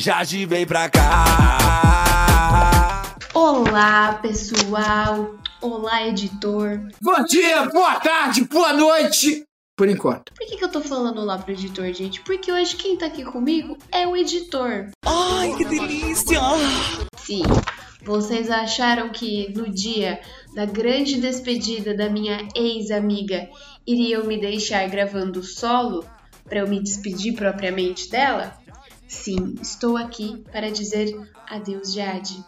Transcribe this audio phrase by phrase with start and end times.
[0.00, 1.04] Jade vem pra cá.
[3.34, 5.34] Olá, pessoal.
[5.60, 6.80] Olá, editor.
[7.02, 9.44] Bom dia, boa tarde, boa noite.
[9.76, 10.32] Por enquanto.
[10.32, 12.22] Por que, que eu tô falando olá pro editor, gente?
[12.22, 14.88] Porque hoje quem tá aqui comigo é o editor.
[15.04, 16.40] Ai, que delícia!
[17.18, 17.42] Sim,
[18.02, 20.18] vocês acharam que no dia
[20.54, 23.50] da grande despedida da minha ex-amiga
[23.86, 26.06] iriam me deixar gravando solo
[26.48, 28.59] para eu me despedir propriamente dela?
[29.10, 31.12] Sim, estou aqui para dizer
[31.48, 32.44] adeus, Jade.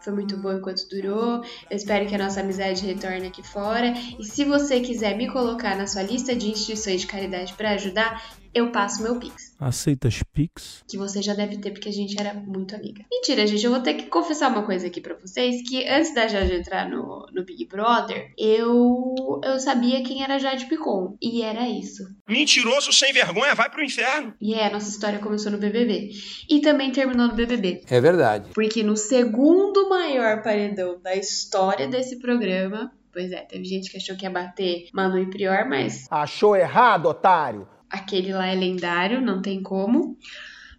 [0.00, 1.42] Foi muito bom enquanto durou.
[1.68, 3.92] Eu espero que a nossa amizade retorne aqui fora.
[4.16, 8.24] E se você quiser me colocar na sua lista de instituições de caridade para ajudar,
[8.56, 9.54] eu passo meu Pix.
[9.60, 10.82] Aceitas Pix?
[10.88, 13.04] Que você já deve ter, porque a gente era muito amiga.
[13.12, 16.26] Mentira, gente, eu vou ter que confessar uma coisa aqui pra vocês: que antes da
[16.26, 21.18] Jade entrar no, no Big Brother, eu, eu sabia quem era Jade Picon.
[21.20, 22.08] E era isso.
[22.26, 24.32] Mentiroso sem vergonha, vai pro inferno.
[24.40, 26.12] E é, a nossa história começou no BBB.
[26.48, 27.82] E também terminou no BBB.
[27.90, 28.50] É verdade.
[28.54, 32.90] Porque no segundo maior paredão da história desse programa.
[33.12, 37.06] Pois é, teve gente que achou que ia bater Manu e Prior, mas Achou errado,
[37.06, 37.66] otário?
[37.96, 40.16] Aquele lá é lendário, não tem como.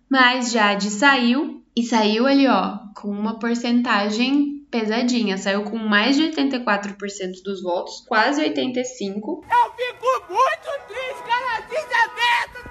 [0.10, 5.38] Mas Jade saiu e saiu ali, ó, com uma porcentagem pesadinha.
[5.38, 8.45] Saiu com mais de 84% dos votos, quase 85%.
[8.45, 11.62] Eu fico muito triste, cara.
[11.62, 12.67] Desaberto.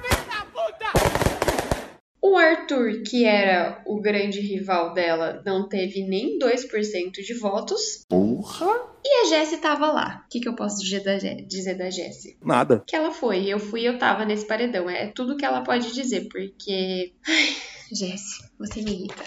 [2.36, 8.04] O Arthur, que era o grande rival dela, não teve nem 2% de votos.
[8.06, 8.66] Porra.
[9.02, 10.22] E a Jessie tava lá.
[10.26, 12.36] O que, que eu posso dizer da, dizer da Jessie?
[12.44, 12.84] Nada.
[12.86, 13.46] Que ela foi.
[13.46, 14.90] Eu fui, eu tava nesse paredão.
[14.90, 17.14] É tudo que ela pode dizer, porque.
[17.26, 17.56] Ai,
[17.90, 19.24] Jessie, você me irrita.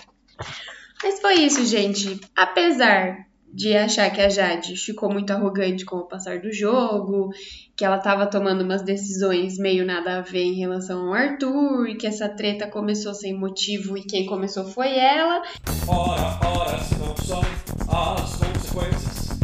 [1.01, 2.21] Mas foi isso, gente.
[2.35, 7.31] Apesar de achar que a Jade ficou muito arrogante com o passar do jogo,
[7.75, 11.95] que ela tava tomando umas decisões meio nada a ver em relação ao Arthur, e
[11.95, 15.41] que essa treta começou sem motivo e quem começou foi ela.
[15.87, 17.41] Ora, ora, não são
[17.87, 19.39] as consequências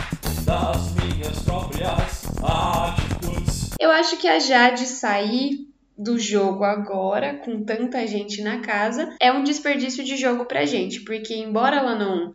[0.45, 3.71] das minhas próprias atitudes.
[3.79, 5.65] Eu acho que a Jade sair
[5.97, 11.01] do jogo agora, com tanta gente na casa, é um desperdício de jogo pra gente,
[11.01, 12.33] porque embora ela não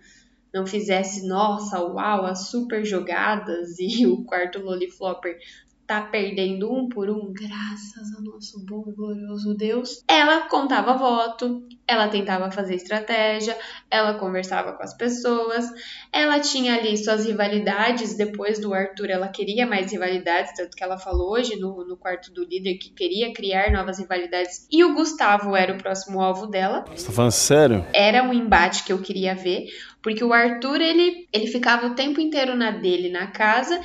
[0.53, 5.39] não fizesse, nossa, uau, as super jogadas e o quarto Loliflopper
[5.91, 10.05] tá perdendo um por um, graças ao nosso bom e glorioso Deus.
[10.07, 13.59] Ela contava voto, ela tentava fazer estratégia,
[13.91, 15.65] ela conversava com as pessoas,
[16.13, 18.17] ela tinha ali suas rivalidades.
[18.17, 22.33] Depois do Arthur, ela queria mais rivalidades, tanto que ela falou hoje no, no quarto
[22.33, 24.69] do líder que queria criar novas rivalidades.
[24.71, 26.85] E o Gustavo era o próximo alvo dela.
[26.95, 27.85] Você tá falando sério?
[27.93, 29.67] Era um embate que eu queria ver,
[30.03, 33.81] porque o Arthur ele, ele ficava o tempo inteiro na dele na casa.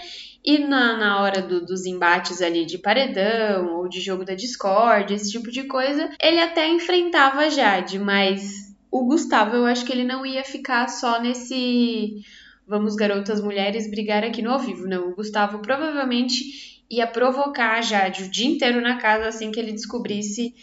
[0.48, 5.12] E na, na hora do- dos embates ali de paredão ou de jogo da Discord,
[5.12, 9.92] esse tipo de coisa, ele até enfrentava a Jade, mas o Gustavo eu acho que
[9.92, 12.22] ele não ia ficar só nesse
[12.68, 14.88] vamos garotas mulheres brigar aqui no ao vivo.
[14.88, 16.44] Não, o Gustavo provavelmente
[16.92, 20.54] ia provocar a Jade o dia inteiro na casa assim que ele descobrisse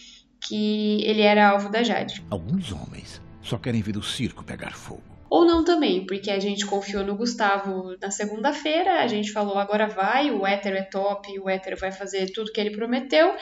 [0.40, 2.24] que ele era alvo da Jade.
[2.30, 5.02] Alguns homens só querem ver o circo pegar fogo.
[5.32, 9.86] Ou não também, porque a gente confiou no Gustavo na segunda-feira, a gente falou agora
[9.86, 13.34] vai, o hétero é top, o hétero vai fazer tudo que ele prometeu.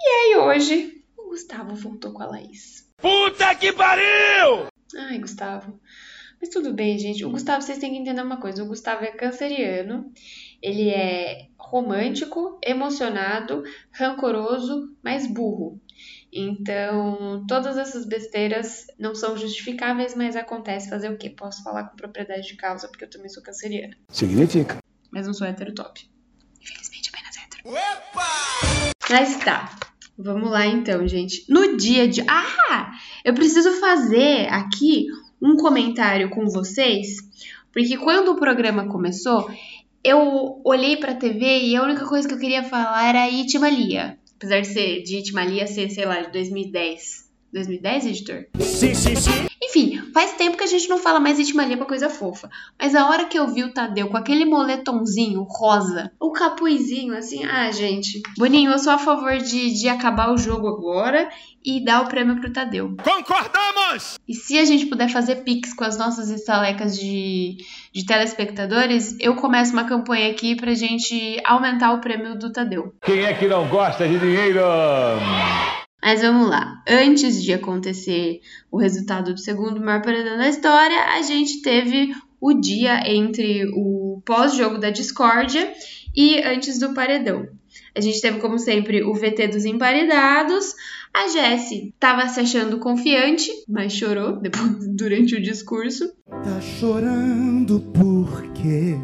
[0.00, 2.90] E aí hoje o Gustavo voltou com a Laís.
[2.96, 4.66] Puta que pariu!
[4.96, 5.80] Ai, Gustavo.
[6.40, 7.24] Mas tudo bem, gente.
[7.24, 8.64] O Gustavo, vocês têm que entender uma coisa.
[8.64, 10.12] O Gustavo é canceriano.
[10.60, 13.62] Ele é romântico, emocionado,
[13.92, 15.80] rancoroso, mas burro.
[16.32, 21.28] Então, todas essas besteiras não são justificáveis, mas acontece fazer o quê?
[21.28, 23.94] Posso falar com propriedade de causa, porque eu também sou canceriana.
[24.08, 24.78] Significa.
[25.10, 26.08] Mas não sou hétero top.
[26.60, 27.62] Infelizmente, apenas hétero.
[29.10, 29.78] Mas tá.
[30.16, 31.44] Vamos lá então, gente.
[31.50, 32.22] No dia de.
[32.26, 32.92] Ah!
[33.22, 35.06] Eu preciso fazer aqui
[35.40, 37.16] um comentário com vocês,
[37.72, 39.50] porque quando o programa começou,
[40.02, 44.18] eu olhei pra TV e a única coisa que eu queria falar era Itimalia.
[44.42, 47.21] Apesar de ser de Itimalia ser, sei lá, de 2010.
[47.52, 48.46] 2010, editor?
[48.58, 49.46] Sim, sim, sim.
[49.62, 52.50] Enfim, faz tempo que a gente não fala mais Itimalia pra coisa fofa.
[52.78, 57.44] Mas a hora que eu vi o Tadeu com aquele moletomzinho rosa, o capuzinho, assim,
[57.44, 58.20] ah, gente.
[58.36, 61.30] Boninho, eu sou a favor de, de acabar o jogo agora
[61.64, 62.96] e dar o prêmio pro Tadeu.
[63.02, 64.18] Concordamos!
[64.28, 67.56] E se a gente puder fazer pix com as nossas estalecas de,
[67.92, 72.94] de telespectadores, eu começo uma campanha aqui pra gente aumentar o prêmio do Tadeu.
[73.02, 74.60] Quem é que não gosta de dinheiro?
[76.02, 76.82] Mas vamos lá.
[76.88, 78.40] Antes de acontecer
[78.70, 84.20] o resultado do segundo maior paredão da história, a gente teve o dia entre o
[84.24, 85.72] pós-jogo da discórdia
[86.14, 87.46] e antes do paredão.
[87.94, 90.74] A gente teve, como sempre, o VT dos emparedados.
[91.14, 96.10] A Jessie estava se achando confiante, mas chorou depois, durante o discurso.
[96.26, 98.96] Tá chorando por quê?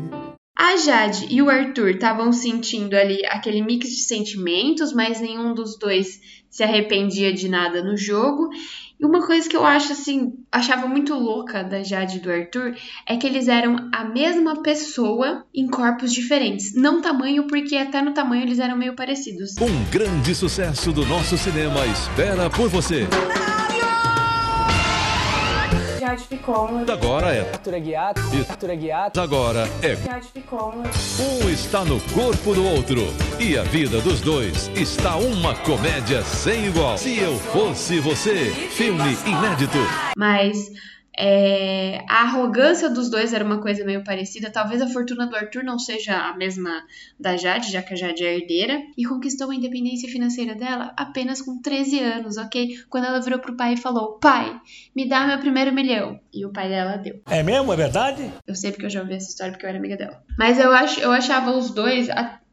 [0.59, 5.79] A Jade e o Arthur estavam sentindo ali aquele mix de sentimentos, mas nenhum dos
[5.79, 6.21] dois
[6.51, 8.51] se arrependia de nada no jogo.
[8.99, 12.75] E uma coisa que eu acho assim, achava muito louca da Jade e do Arthur
[13.07, 16.75] é que eles eram a mesma pessoa em corpos diferentes.
[16.75, 19.55] Não tamanho, porque até no tamanho eles eram meio parecidos.
[19.59, 23.07] Um grande sucesso do nosso cinema espera por você.
[23.07, 23.58] Jade
[26.17, 26.69] ficou.
[26.91, 27.41] Agora é.
[27.53, 28.15] Arthur Aguiar.
[28.49, 29.13] Arthur Aguiar.
[29.17, 29.97] Agora é.
[31.21, 33.01] Um está no corpo do outro.
[33.39, 36.97] E a vida dos dois está uma comédia sem igual.
[36.97, 39.79] Se eu fosse você, filme inédito.
[40.17, 40.71] Mas
[41.21, 44.51] é, a arrogância dos dois era uma coisa meio parecida.
[44.51, 46.85] Talvez a fortuna do Arthur não seja a mesma
[47.19, 48.81] da Jade, já que a Jade é herdeira.
[48.97, 52.79] E conquistou a independência financeira dela apenas com 13 anos, ok?
[52.89, 54.61] Quando ela virou pro pai e falou: Pai,
[54.95, 56.21] me dá meu primeiro milhão.
[56.33, 57.21] E o pai dela deu.
[57.29, 57.73] É mesmo?
[57.73, 58.31] É verdade?
[58.47, 60.23] Eu sei porque eu já ouvi essa história porque eu era amiga dela.
[60.39, 62.09] Mas eu, acho, eu achava os dois.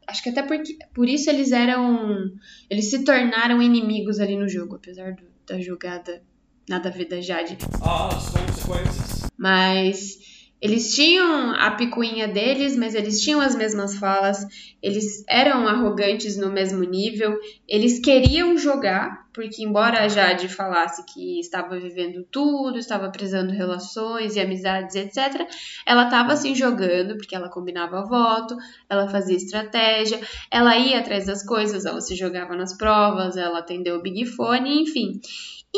[0.08, 2.32] Acho que até porque, por isso eles eram.
[2.68, 6.20] Eles se tornaram inimigos ali no jogo, apesar do, da jogada
[6.68, 7.58] nada a ver da Jade.
[7.80, 9.32] Ah, as consequências.
[9.38, 10.18] Mas
[10.60, 14.46] eles tinham a picuinha deles, mas eles tinham as mesmas falas,
[14.82, 21.38] eles eram arrogantes no mesmo nível, eles queriam jogar, porque embora a Jade falasse que
[21.38, 25.46] estava vivendo tudo, estava prezando relações e amizades, etc.,
[25.84, 28.56] ela estava assim jogando, porque ela combinava voto,
[28.88, 30.18] ela fazia estratégia,
[30.50, 34.82] ela ia atrás das coisas, ela se jogava nas provas, ela atendeu o Big Fone,
[34.82, 35.20] enfim.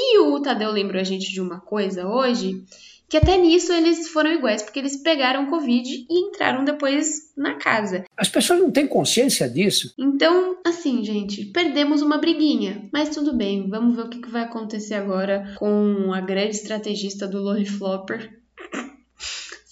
[0.00, 2.62] E o Tadeu lembrou a gente de uma coisa hoje,
[3.08, 8.04] que até nisso eles foram iguais, porque eles pegaram Covid e entraram depois na casa.
[8.16, 9.92] As pessoas não têm consciência disso.
[9.98, 12.88] Então, assim, gente, perdemos uma briguinha.
[12.92, 17.42] Mas tudo bem, vamos ver o que vai acontecer agora com a grande estrategista do
[17.42, 18.38] Lori Flopper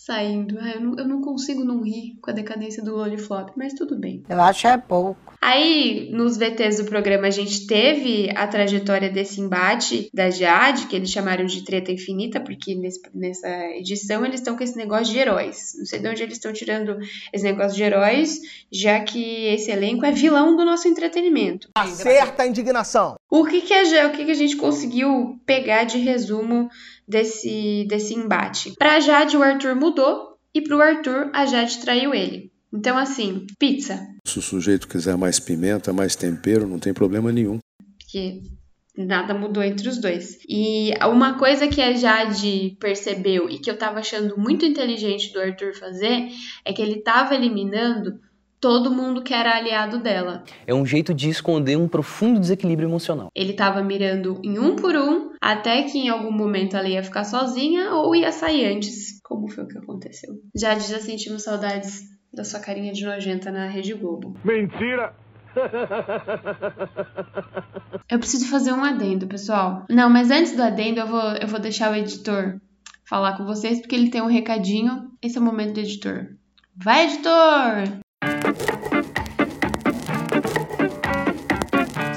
[0.06, 0.58] saindo.
[0.58, 4.22] eu, não, eu não consigo não rir com a decadência do Loliflop, mas tudo bem.
[4.28, 5.35] Eu acho é pouco.
[5.40, 10.96] Aí, nos VTs do programa, a gente teve a trajetória desse embate da Jade, que
[10.96, 15.18] eles chamaram de treta infinita, porque nesse, nessa edição eles estão com esse negócio de
[15.18, 15.74] heróis.
[15.78, 16.98] Não sei de onde eles estão tirando
[17.32, 18.40] esse negócio de heróis,
[18.72, 21.68] já que esse elenco é vilão do nosso entretenimento.
[21.74, 23.16] Acerta a indignação.
[23.30, 26.68] O que, que, a, o que, que a gente conseguiu pegar de resumo
[27.06, 28.74] desse, desse embate?
[28.78, 32.50] Pra Jade, o Arthur mudou, e pro Arthur, a Jade traiu ele.
[32.72, 34.06] Então, assim, pizza.
[34.24, 37.58] Se o sujeito quiser mais pimenta, mais tempero, não tem problema nenhum.
[37.98, 38.42] Porque
[38.96, 40.38] nada mudou entre os dois.
[40.48, 45.40] E uma coisa que a Jade percebeu e que eu tava achando muito inteligente do
[45.40, 46.28] Arthur fazer
[46.64, 48.18] é que ele tava eliminando
[48.60, 50.42] todo mundo que era aliado dela.
[50.66, 53.28] É um jeito de esconder um profundo desequilíbrio emocional.
[53.34, 57.24] Ele tava mirando em um por um, até que em algum momento ela ia ficar
[57.24, 59.20] sozinha ou ia sair antes.
[59.22, 60.34] Como foi o que aconteceu?
[60.54, 64.36] Jade, já sentimos saudades da sua carinha de nojenta na Rede Globo.
[64.44, 65.14] Mentira!
[68.08, 69.84] Eu preciso fazer um adendo, pessoal.
[69.88, 72.60] Não, mas antes do adendo, eu vou, eu vou deixar o editor
[73.04, 75.10] falar com vocês, porque ele tem um recadinho.
[75.20, 76.28] Esse é o momento do editor.
[76.76, 77.98] Vai, editor!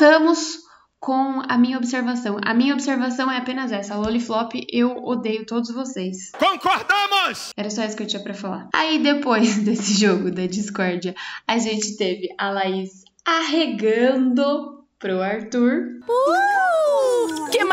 [0.00, 0.60] voltamos
[0.98, 2.38] com a minha observação.
[2.42, 3.96] A minha observação é apenas essa.
[3.96, 6.32] Loliflop, eu odeio todos vocês.
[6.32, 7.50] Concordamos!
[7.54, 8.70] Era só isso que eu tinha pra falar.
[8.74, 11.14] Aí depois desse jogo da discórdia,
[11.46, 16.00] a gente teve a Laís arregando pro Arthur.
[16.08, 16.59] Uh!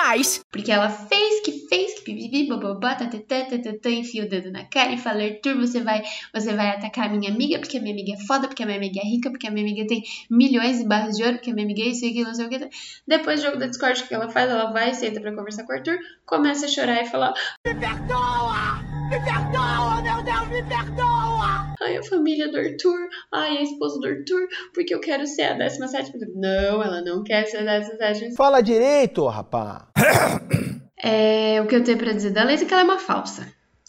[0.08, 0.42] Mais?
[0.50, 4.94] Porque ela fez que fez que pipipi, bababá, tatatá, tatatá, enfia o dedo na cara
[4.94, 6.02] e fala, Arthur, você vai,
[6.34, 8.78] você vai atacar a minha amiga, porque a minha amiga é foda, porque a minha
[8.78, 11.54] amiga é rica, porque a minha amiga tem milhões de barras de ouro, porque a
[11.54, 12.70] minha amiga é isso e aquilo, não sei o que.
[13.06, 14.50] Depois do jogo da Discord, o que ela faz?
[14.50, 17.34] Ela vai, senta pra conversar com o Arthur, começa a chorar e falar,
[17.66, 18.87] Me perdoa!
[19.10, 21.74] Me perdoa, meu Deus, me perdoa!
[21.82, 25.54] Ai, a família do Arthur, ai, a esposa do Arthur, porque eu quero ser a
[25.54, 26.12] 17.
[26.36, 28.36] Não, ela não quer ser a 17.
[28.36, 29.88] Fala direito, rapá.
[31.02, 33.48] É, o que eu tenho pra dizer da Laís é que ela é uma falsa.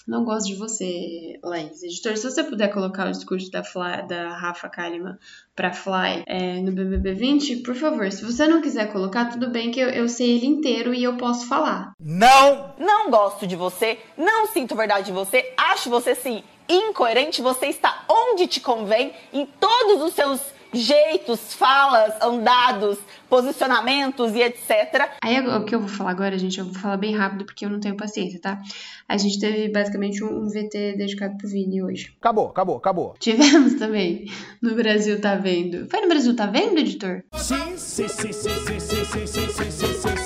[0.09, 1.83] Não gosto de você, Laís.
[1.83, 5.19] Editor, se você puder colocar o discurso da, Fly, da Rafa Kalimann
[5.55, 8.11] pra Fly é, no BBB 20, por favor.
[8.11, 11.19] Se você não quiser colocar, tudo bem que eu, eu sei ele inteiro e eu
[11.19, 11.93] posso falar.
[12.01, 12.75] Não!
[12.79, 18.05] Não gosto de você, não sinto verdade em você, acho você sim incoerente, você está
[18.09, 20.41] onde te convém, em todos os seus
[20.73, 22.99] jeitos, falas, andados,
[23.29, 25.11] posicionamentos e etc.
[25.23, 27.71] Aí o que eu vou falar agora, gente, eu vou falar bem rápido porque eu
[27.71, 28.61] não tenho paciência, tá?
[29.09, 32.15] A gente teve basicamente um, VT dedicado pro Vini hoje.
[32.21, 33.15] Acabou, acabou, acabou.
[33.19, 34.27] Tivemos também
[34.63, 35.89] no Brasil Tá Vendo.
[35.91, 37.23] Foi no Brasil Tá Vendo, editor?
[37.35, 40.19] Sim, sim, sim, sim, sim, sim, sim, sim, sim, sim, sim,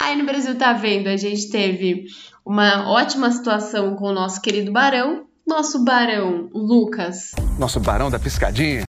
[0.00, 2.04] Aí no Brasil Tá Vendo, a gente teve
[2.44, 7.32] uma ótima situação com o nosso querido Barão, nosso Barão Lucas.
[7.58, 8.84] Nosso Barão da Piscadinha.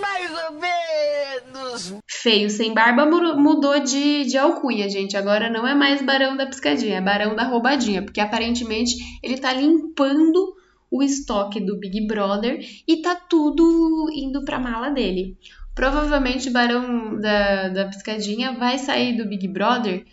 [0.00, 1.94] mais ou menos.
[2.08, 5.16] Feio sem barba mudou de, de alcunha, gente.
[5.16, 9.52] Agora não é mais Barão da Piscadinha, é Barão da Roubadinha, porque aparentemente ele tá
[9.52, 10.54] limpando
[10.90, 15.36] o estoque do Big Brother e tá tudo indo pra mala dele.
[15.74, 20.04] Provavelmente o Barão da, da Piscadinha vai sair do Big Brother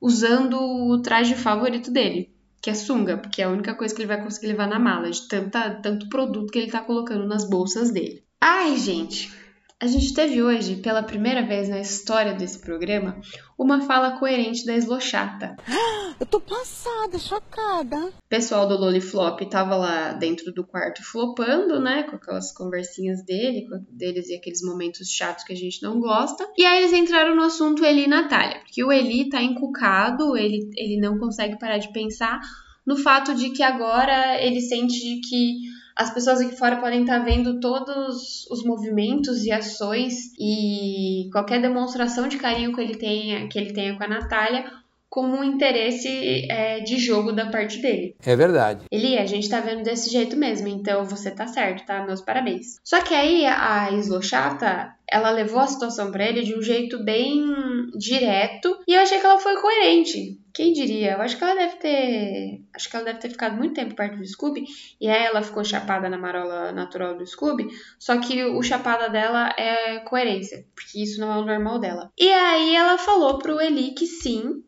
[0.00, 2.30] usando o traje favorito dele,
[2.66, 5.08] que é sunga, porque é a única coisa que ele vai conseguir levar na mala,
[5.08, 8.24] de tanta, tanto produto que ele tá colocando nas bolsas dele.
[8.40, 9.32] Ai, gente,
[9.78, 13.20] a gente teve hoje, pela primeira vez na história desse programa,
[13.58, 15.54] uma fala coerente da Eslochata.
[16.18, 18.06] Eu tô passada, chocada.
[18.06, 22.04] O pessoal do Loliflop tava lá dentro do quarto flopando, né?
[22.04, 26.48] Com aquelas conversinhas dele, deles e aqueles momentos chatos que a gente não gosta.
[26.56, 30.70] E aí eles entraram no assunto Eli e Natália, porque o Eli tá encucado, ele,
[30.74, 32.40] ele não consegue parar de pensar
[32.86, 37.58] no fato de que agora ele sente que as pessoas aqui fora podem estar vendo
[37.58, 43.72] todos os movimentos e ações e qualquer demonstração de carinho que ele tenha, que ele
[43.72, 44.64] tenha com a Natália
[45.08, 48.14] como um interesse é, de jogo da parte dele.
[48.22, 48.84] É verdade.
[48.90, 52.04] Ele, a gente tá vendo desse jeito mesmo, então você tá certo, tá?
[52.04, 52.78] Meus parabéns.
[52.84, 57.42] Só que aí a Islochata, ela levou a situação para ele de um jeito bem
[57.96, 60.38] direto e eu achei que ela foi coerente.
[60.56, 61.12] Quem diria?
[61.12, 62.62] Eu acho que ela deve ter.
[62.74, 64.64] Acho que ela deve ter ficado muito tempo perto do Scooby.
[64.98, 67.68] E aí ela ficou chapada na marola natural do Scooby.
[67.98, 70.66] Só que o chapada dela é coerência.
[70.74, 72.10] Porque isso não é o normal dela.
[72.18, 74.64] E aí ela falou pro Eli que sim.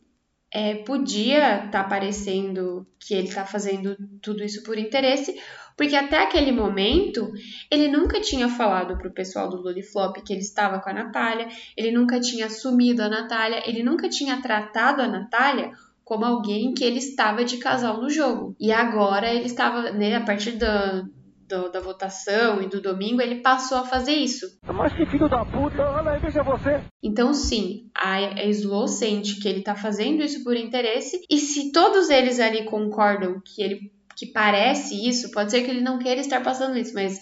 [0.53, 5.39] É, podia estar tá parecendo que ele tá fazendo tudo isso por interesse,
[5.77, 7.31] porque até aquele momento
[7.71, 11.91] ele nunca tinha falado pro pessoal do Loliflop que ele estava com a Natália, ele
[11.91, 15.71] nunca tinha assumido a Natália, ele nunca tinha tratado a Natália
[16.09, 18.57] como alguém que ele estava de casal no jogo.
[18.59, 21.07] E agora ele estava, né, a partir da,
[21.49, 24.47] do, da votação e do domingo, ele passou a fazer isso.
[24.67, 26.85] Mas que filho da puta, olha aí, veja você.
[27.03, 32.11] Então, sim, a Slow sente que ele tá fazendo isso por interesse, e se todos
[32.11, 36.43] eles ali concordam que ele que parece isso, pode ser que ele não queira estar
[36.43, 37.21] passando isso, mas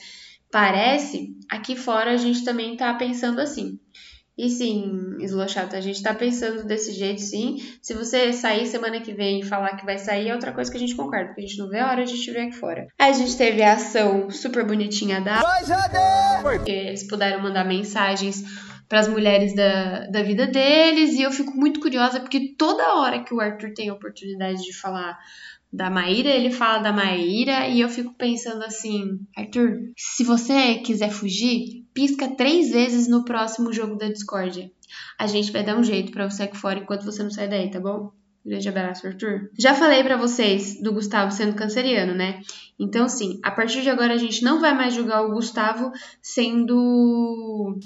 [0.51, 3.79] parece, aqui fora a gente também tá pensando assim.
[4.39, 7.57] E sim, Slochata, a gente tá pensando desse jeito, sim.
[7.81, 10.77] Se você sair semana que vem e falar que vai sair, é outra coisa que
[10.77, 12.87] a gente concorda, porque a gente não vê a hora de te ver aqui fora.
[12.99, 15.41] Aí a gente teve a ação super bonitinha da.
[16.71, 18.45] Eles puderam mandar mensagens
[18.87, 23.25] para as mulheres da, da vida deles, e eu fico muito curiosa, porque toda hora
[23.25, 25.19] que o Arthur tem a oportunidade de falar
[25.73, 31.11] da Maíra, ele fala da Maíra e eu fico pensando assim, Arthur, se você quiser
[31.11, 34.71] fugir, pisca três vezes no próximo jogo da Discordia.
[35.19, 37.71] A gente vai dar um jeito para você aqui fora enquanto você não sai daí,
[37.71, 38.13] tá bom?
[38.45, 39.51] Grande abraço, Arthur.
[39.59, 42.43] Já falei para vocês do Gustavo sendo canceriano, né?
[42.79, 47.79] Então, sim, a partir de agora a gente não vai mais julgar o Gustavo sendo.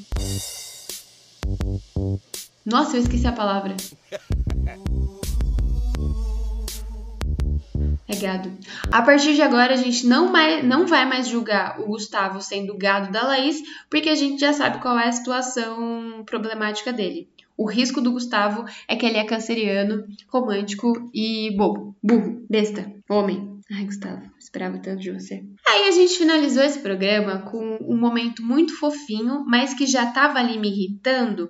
[2.66, 3.76] Nossa, eu esqueci a palavra.
[8.10, 8.50] É gado.
[8.90, 12.76] A partir de agora, a gente não, mais, não vai mais julgar o Gustavo sendo
[12.76, 17.28] gado da Laís, porque a gente já sabe qual é a situação problemática dele.
[17.56, 23.60] O risco do Gustavo é que ele é canceriano, romântico e bobo, burro, besta, homem.
[23.70, 25.44] Ai, Gustavo, esperava tanto de você.
[25.68, 30.40] Aí a gente finalizou esse programa com um momento muito fofinho, mas que já tava
[30.40, 31.48] ali me irritando,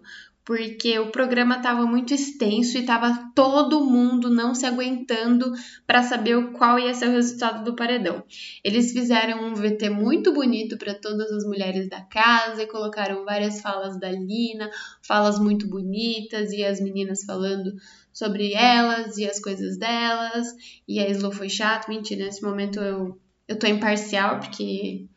[0.50, 5.52] porque o programa estava muito extenso e estava todo mundo não se aguentando
[5.87, 8.25] para saber qual ia ser o resultado do paredão.
[8.64, 13.61] Eles fizeram um VT muito bonito para todas as mulheres da casa e colocaram várias
[13.61, 14.69] falas da Lina,
[15.07, 17.73] falas muito bonitas e as meninas falando
[18.12, 20.49] sobre elas e as coisas delas.
[20.88, 23.16] E a Slo foi chato, mentira, nesse momento eu
[23.47, 25.09] eu tô imparcial porque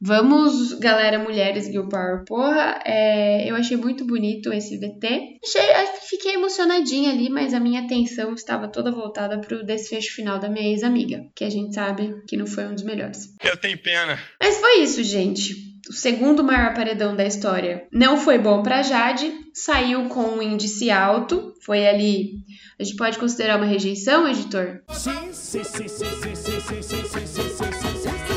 [0.00, 2.80] Vamos, galera, mulheres Girl Power, porra.
[2.86, 5.38] É, eu achei muito bonito esse VT.
[5.44, 5.62] Achei,
[6.08, 10.66] fiquei emocionadinha ali, mas a minha atenção estava toda voltada pro desfecho final da minha
[10.66, 13.34] ex-amiga, que a gente sabe que não foi um dos melhores.
[13.44, 14.18] Eu tenho pena.
[14.40, 15.70] Mas foi isso, gente.
[15.88, 20.90] O segundo maior paredão da história não foi bom pra Jade, saiu com um índice
[20.90, 22.36] alto, foi ali.
[22.78, 24.80] A gente pode considerar uma rejeição, editor?
[24.88, 28.10] Sim, sim, sim, sim, sim, sim, sim, sim, sim, sim, sim.
[28.26, 28.29] Foi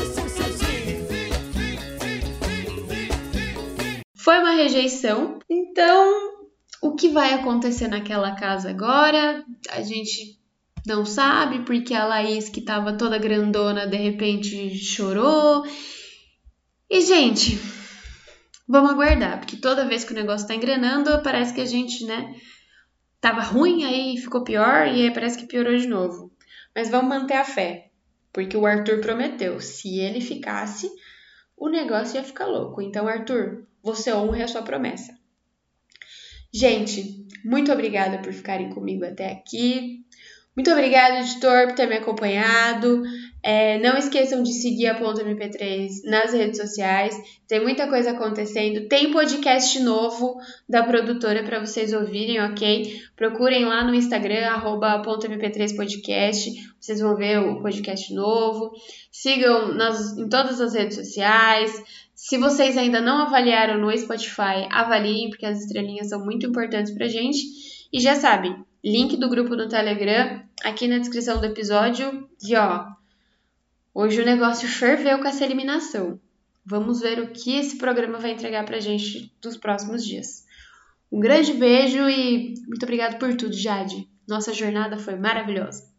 [4.54, 5.38] rejeição.
[5.48, 6.34] Então,
[6.82, 9.44] o que vai acontecer naquela casa agora?
[9.70, 10.38] A gente
[10.86, 15.64] não sabe, porque a Laís, que tava toda grandona, de repente chorou.
[16.90, 17.58] E, gente,
[18.68, 22.34] vamos aguardar, porque toda vez que o negócio tá engrenando, parece que a gente, né,
[23.20, 26.30] tava ruim, aí ficou pior, e aí parece que piorou de novo.
[26.74, 27.90] Mas vamos manter a fé,
[28.32, 30.90] porque o Arthur prometeu, se ele ficasse,
[31.56, 32.82] o negócio ia ficar louco.
[32.82, 35.12] Então, Arthur, você honre a sua promessa.
[36.52, 40.04] Gente, muito obrigada por ficarem comigo até aqui.
[40.56, 43.02] Muito obrigada, editor, por ter me acompanhado.
[43.42, 47.14] É, não esqueçam de seguir a Ponto MP3 nas redes sociais.
[47.48, 48.88] Tem muita coisa acontecendo.
[48.88, 50.36] Tem podcast novo
[50.68, 53.02] da produtora para vocês ouvirem, ok?
[53.16, 56.52] Procurem lá no Instagram, arroba .mp3podcast.
[56.80, 58.70] Vocês vão ver o podcast novo.
[59.10, 61.82] Sigam nas, em todas as redes sociais.
[62.24, 67.06] Se vocês ainda não avaliaram no Spotify, avaliem, porque as estrelinhas são muito importantes pra
[67.06, 67.38] gente.
[67.92, 72.26] E já sabe, link do grupo no Telegram aqui na descrição do episódio.
[72.42, 72.86] E ó,
[73.92, 76.18] hoje o negócio ferveu com essa eliminação.
[76.64, 80.46] Vamos ver o que esse programa vai entregar pra gente nos próximos dias.
[81.12, 84.08] Um grande beijo e muito obrigado por tudo, Jade.
[84.26, 85.92] Nossa jornada foi maravilhosa.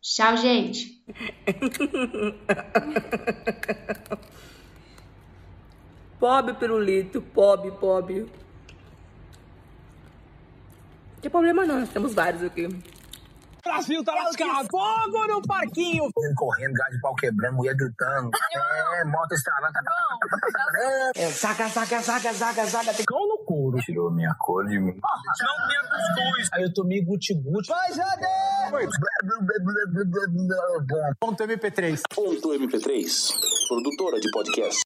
[0.00, 1.02] Tchau, gente!
[6.22, 8.20] Pobre pirulito, pobre, pobre.
[8.20, 8.28] Não
[11.20, 12.68] tem problema não, nós temos vários aqui.
[13.64, 14.68] Brasil tá lascado.
[14.70, 16.08] Fogo no parquinho.
[16.36, 18.30] Correndo, gás de pau quebrando, mulher gritando.
[18.54, 19.72] É, moto estralando.
[21.16, 22.94] É, saca, saca, saca, saca, saca.
[22.94, 23.78] Tem cão no couro.
[23.78, 24.94] Tirou minha cor de mim.
[24.94, 26.48] Não minha cuscuz.
[26.52, 27.68] Aí eu tomei guti-guti.
[27.68, 28.28] Vai, Jade!
[31.18, 32.00] Ponto MP3.
[32.14, 33.34] Ponto MP3,
[33.68, 34.82] produtora de podcast.